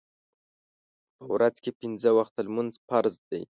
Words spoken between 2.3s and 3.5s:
لمونځ فرض دی.